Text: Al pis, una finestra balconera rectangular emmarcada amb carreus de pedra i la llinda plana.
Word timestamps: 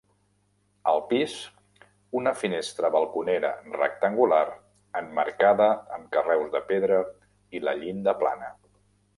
Al 0.91 1.01
pis, 1.09 1.35
una 2.21 2.33
finestra 2.39 2.91
balconera 2.95 3.51
rectangular 3.75 4.41
emmarcada 5.03 5.71
amb 5.99 6.11
carreus 6.19 6.53
de 6.59 6.67
pedra 6.75 7.01
i 7.59 7.67
la 7.69 7.81
llinda 7.85 8.21
plana. 8.25 8.55